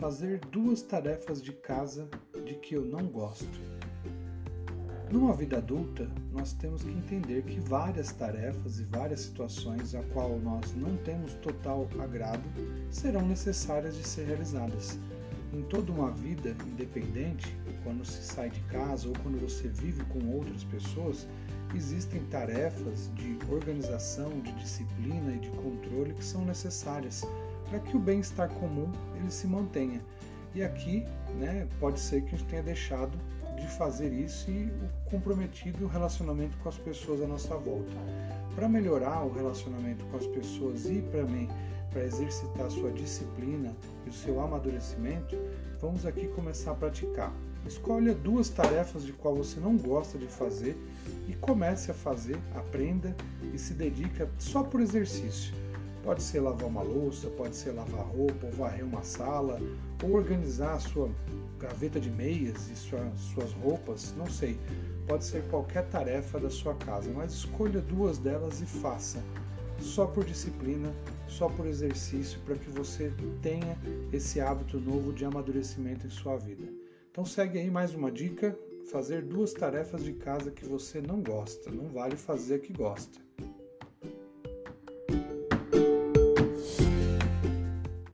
fazer 0.00 0.40
duas 0.50 0.80
tarefas 0.80 1.42
de 1.42 1.52
casa 1.52 2.08
de 2.46 2.54
que 2.54 2.74
eu 2.74 2.82
não 2.86 3.06
gosto. 3.06 3.60
Numa 5.12 5.34
vida 5.34 5.58
adulta, 5.58 6.10
nós 6.32 6.54
temos 6.54 6.82
que 6.82 6.90
entender 6.90 7.42
que 7.42 7.60
várias 7.60 8.10
tarefas 8.10 8.80
e 8.80 8.84
várias 8.84 9.20
situações 9.20 9.94
a 9.94 10.02
qual 10.04 10.38
nós 10.38 10.74
não 10.74 10.96
temos 10.96 11.34
total 11.34 11.86
agrado 11.98 12.42
serão 12.90 13.28
necessárias 13.28 13.94
de 13.94 14.02
ser 14.08 14.26
realizadas. 14.28 14.98
Em 15.52 15.60
toda 15.64 15.92
uma 15.92 16.10
vida 16.10 16.56
independente, 16.66 17.54
quando 17.84 18.02
se 18.02 18.22
sai 18.22 18.48
de 18.48 18.60
casa 18.62 19.06
ou 19.06 19.14
quando 19.22 19.38
você 19.38 19.68
vive 19.68 20.02
com 20.04 20.34
outras 20.34 20.64
pessoas, 20.64 21.28
existem 21.74 22.24
tarefas 22.26 23.10
de 23.16 23.36
organização, 23.52 24.30
de 24.40 24.52
disciplina 24.52 25.32
e 25.32 25.40
de 25.40 25.50
controle 25.50 26.14
que 26.14 26.24
são 26.24 26.42
necessárias 26.42 27.22
para 27.70 27.78
que 27.78 27.96
o 27.96 28.00
bem-estar 28.00 28.50
comum 28.50 28.90
ele 29.16 29.30
se 29.30 29.46
mantenha. 29.46 30.04
E 30.54 30.62
aqui, 30.62 31.06
né, 31.38 31.68
pode 31.78 32.00
ser 32.00 32.22
que 32.22 32.34
a 32.34 32.38
gente 32.38 32.48
tenha 32.48 32.62
deixado 32.62 33.16
de 33.56 33.66
fazer 33.68 34.12
isso 34.12 34.50
e 34.50 34.66
o 34.66 35.10
comprometido 35.10 35.86
relacionamento 35.86 36.56
com 36.58 36.68
as 36.68 36.76
pessoas 36.76 37.22
à 37.22 37.26
nossa 37.26 37.56
volta. 37.56 37.92
Para 38.54 38.68
melhorar 38.68 39.24
o 39.24 39.32
relacionamento 39.32 40.04
com 40.06 40.16
as 40.16 40.26
pessoas 40.26 40.86
e 40.86 41.00
para 41.02 41.22
mim, 41.22 41.48
para 41.90 42.04
exercitar 42.04 42.70
sua 42.70 42.90
disciplina 42.90 43.74
e 44.04 44.10
o 44.10 44.12
seu 44.12 44.40
amadurecimento, 44.40 45.36
vamos 45.80 46.04
aqui 46.04 46.26
começar 46.28 46.72
a 46.72 46.74
praticar. 46.74 47.32
Escolha 47.66 48.14
duas 48.14 48.48
tarefas 48.48 49.04
de 49.04 49.12
qual 49.12 49.36
você 49.36 49.60
não 49.60 49.76
gosta 49.76 50.18
de 50.18 50.26
fazer 50.26 50.76
e 51.28 51.34
comece 51.34 51.90
a 51.90 51.94
fazer, 51.94 52.38
aprenda 52.56 53.14
e 53.54 53.58
se 53.58 53.74
dedica 53.74 54.28
só 54.38 54.62
por 54.62 54.80
exercício. 54.80 55.54
Pode 56.10 56.24
ser 56.24 56.40
lavar 56.40 56.66
uma 56.66 56.82
louça, 56.82 57.30
pode 57.30 57.54
ser 57.54 57.70
lavar 57.70 58.04
roupa, 58.04 58.46
ou 58.46 58.50
varrer 58.50 58.84
uma 58.84 59.04
sala, 59.04 59.60
ou 60.02 60.14
organizar 60.14 60.74
a 60.74 60.80
sua 60.80 61.08
gaveta 61.56 62.00
de 62.00 62.10
meias 62.10 62.68
e 62.68 62.74
sua, 62.74 63.12
suas 63.16 63.52
roupas, 63.52 64.12
não 64.16 64.26
sei. 64.26 64.58
Pode 65.06 65.24
ser 65.24 65.44
qualquer 65.44 65.88
tarefa 65.88 66.40
da 66.40 66.50
sua 66.50 66.74
casa, 66.74 67.12
mas 67.14 67.32
escolha 67.32 67.80
duas 67.80 68.18
delas 68.18 68.60
e 68.60 68.66
faça. 68.66 69.22
Só 69.78 70.04
por 70.04 70.24
disciplina, 70.24 70.92
só 71.28 71.48
por 71.48 71.64
exercício, 71.64 72.40
para 72.40 72.56
que 72.56 72.70
você 72.70 73.12
tenha 73.40 73.78
esse 74.12 74.40
hábito 74.40 74.80
novo 74.80 75.12
de 75.12 75.24
amadurecimento 75.24 76.08
em 76.08 76.10
sua 76.10 76.36
vida. 76.36 76.66
Então 77.08 77.24
segue 77.24 77.56
aí 77.56 77.70
mais 77.70 77.94
uma 77.94 78.10
dica: 78.10 78.58
fazer 78.90 79.22
duas 79.22 79.52
tarefas 79.52 80.02
de 80.02 80.14
casa 80.14 80.50
que 80.50 80.66
você 80.66 81.00
não 81.00 81.22
gosta. 81.22 81.70
Não 81.70 81.88
vale 81.88 82.16
fazer 82.16 82.56
a 82.56 82.58
que 82.58 82.72
gosta. 82.72 83.29